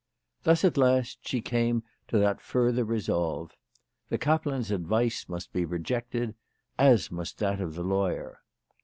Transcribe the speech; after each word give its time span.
Thus 0.41 0.65
at 0.65 0.77
last 0.77 1.19
she 1.27 1.41
came 1.41 1.83
to 2.07 2.17
that 2.17 2.41
further 2.41 2.83
resolve. 2.83 3.55
The 4.09 4.17
kap 4.17 4.47
lan's 4.47 4.71
advice 4.71 5.29
must 5.29 5.53
be 5.53 5.63
rejected, 5.63 6.33
as 6.79 7.11
must 7.11 7.37
that 7.37 7.61
of 7.61 7.75
the 7.75 7.83
lawyer. 7.83 8.39